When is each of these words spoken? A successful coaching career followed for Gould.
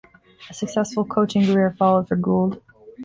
A 0.49 0.53
successful 0.55 1.05
coaching 1.05 1.45
career 1.45 1.75
followed 1.77 2.07
for 2.07 2.15
Gould. 2.15 2.59